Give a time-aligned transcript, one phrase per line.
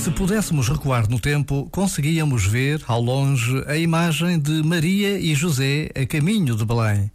[0.00, 5.90] Se pudéssemos recuar no tempo, conseguíamos ver, ao longe, a imagem de Maria e José
[5.94, 7.10] a caminho de Belém.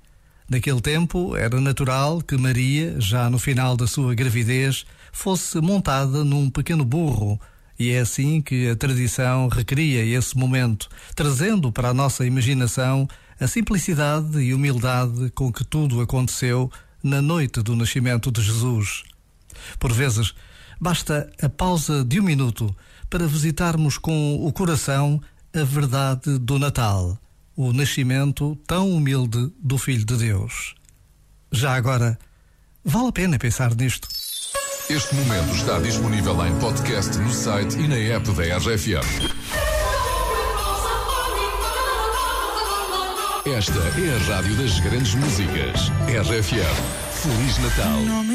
[0.47, 6.47] Naquele tempo, era natural que Maria, já no final da sua gravidez, fosse montada num
[6.47, 7.41] pequeno burro,
[7.79, 13.07] e é assim que a tradição recria esse momento, trazendo para a nossa imaginação
[13.39, 16.71] a simplicidade e humildade com que tudo aconteceu
[17.01, 19.01] na noite do nascimento de Jesus.
[19.79, 20.35] Por vezes,
[20.79, 22.75] basta a pausa de um minuto
[23.09, 25.21] para visitarmos com o coração
[25.53, 27.17] a verdade do Natal,
[27.55, 30.75] o nascimento tão humilde do Filho de Deus.
[31.51, 32.19] Já agora,
[32.83, 34.07] vale a pena pensar nisto.
[34.89, 39.45] Este momento está disponível em podcast no site e na app da RFM.
[43.45, 45.89] Esta é a rádio das grandes músicas.
[46.07, 47.05] RFM.
[47.13, 48.34] Feliz Natal.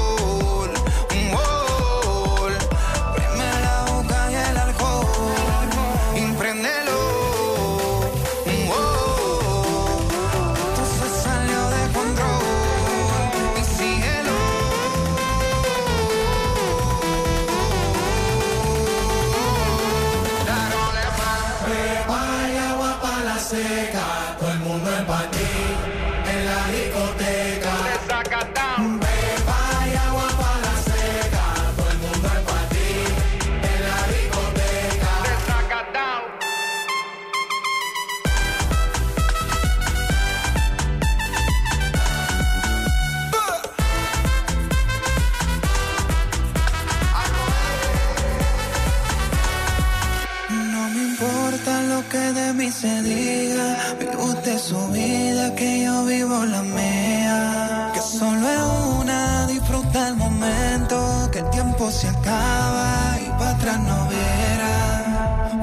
[52.61, 53.67] Mí se diga.
[53.99, 57.91] Vive usted su vida, que yo vivo la mía.
[57.93, 58.63] Que solo es
[58.99, 60.95] una, disfruta el momento.
[61.31, 64.73] Que el tiempo se acaba y para atrás no viera.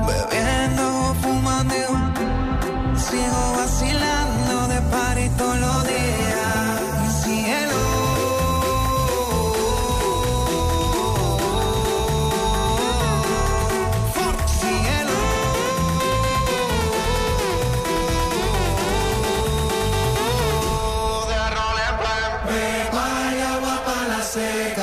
[0.09, 0.85] Bebiendo,
[1.23, 1.75] fumando,
[3.07, 5.78] sigo vacilando de par y todos
[24.39, 24.78] say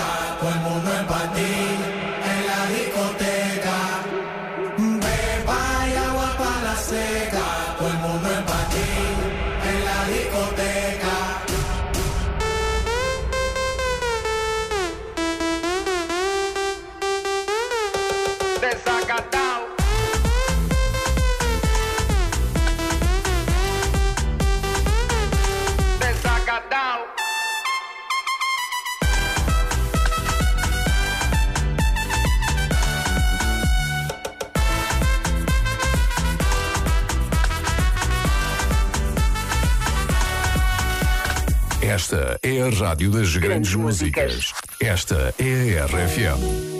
[41.82, 44.34] Esta é a rádio das grandes, Grandes músicas.
[44.36, 44.54] músicas.
[44.80, 46.75] Esta é a RFM.